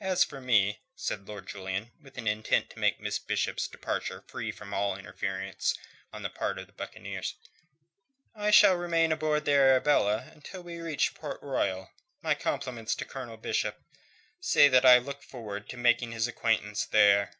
[0.00, 4.72] "As for me," said Lord Julian, with intent to make Miss Bishop's departure free from
[4.72, 5.76] all interference
[6.14, 7.34] on the part of the buccaneers,
[8.34, 11.90] "I shall remain aboard the Arabella until we reach Port Royal.
[12.22, 13.82] My compliments to Colonel Bishop.
[14.40, 17.32] Say that I look forward to making his acquaintance there."